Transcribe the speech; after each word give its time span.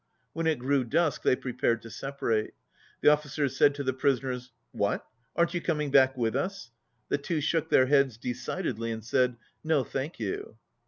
When 0.33 0.47
it 0.47 0.57
grew 0.57 0.83
dusk 0.83 1.21
they 1.21 1.35
prepared 1.35 1.83
to 1.83 1.91
separate. 1.91 2.55
The 3.01 3.09
officers 3.09 3.55
said 3.55 3.75
to 3.75 3.83
the 3.83 3.93
prisoners, 3.93 4.51
"What^ 4.75 5.01
Aren't 5.35 5.53
you 5.53 5.61
coming 5.61 5.91
back 5.91 6.17
with 6.17 6.35
us?" 6.35 6.71
The 7.09 7.19
two 7.19 7.39
shook 7.39 7.69
their 7.69 7.85
heads 7.85 8.17
decidedly, 8.17 8.91
and 8.91 9.05
said, 9.05 9.35
"No, 9.63 9.83
thank 9.83 10.19
you." 10.19 10.57